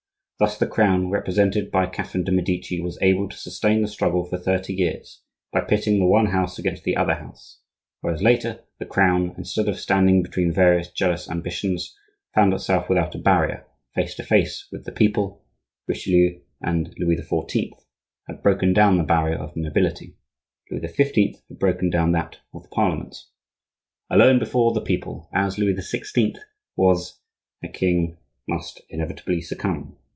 [0.43, 4.39] Thus the Crown, represented by Catherine de' Medici, was able to sustain the struggle for
[4.39, 7.59] thirty years by pitting the one house against the other house;
[7.99, 11.95] whereas later, the Crown, instead of standing between various jealous ambitions,
[12.33, 15.45] found itself without a barrier, face to face with the people:
[15.87, 17.73] Richelieu and Louis XIV.
[18.25, 20.17] had broken down the barrier of the Nobility;
[20.71, 21.39] Louis XV.
[21.49, 23.29] had broken down that of the Parliaments.
[24.09, 26.35] Alone before the people, as Louis XVI.
[26.75, 27.19] was,
[27.63, 29.97] a king must inevitably succumb.